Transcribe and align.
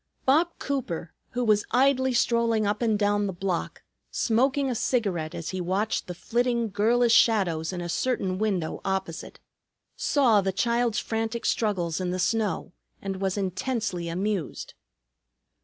Bob 0.25 0.49
Cooper, 0.57 1.13
who 1.33 1.43
was 1.45 1.63
idly 1.69 2.11
strolling 2.11 2.65
up 2.65 2.81
and 2.81 2.97
down 2.97 3.27
the 3.27 3.31
block, 3.33 3.83
smoking 4.09 4.67
a 4.67 4.73
cigarette, 4.73 5.35
as 5.35 5.49
he 5.51 5.61
watched 5.61 6.07
the 6.07 6.15
flitting 6.15 6.71
girlish 6.71 7.13
shadows 7.13 7.71
in 7.71 7.81
a 7.81 7.87
certain 7.87 8.39
window 8.39 8.81
opposite, 8.83 9.39
saw 9.95 10.41
the 10.41 10.51
child's 10.51 10.97
frantic 10.97 11.45
struggles 11.45 12.01
in 12.01 12.09
the 12.09 12.17
snow 12.17 12.73
and 12.99 13.17
was 13.21 13.37
intensely 13.37 14.09
amused. 14.09 14.73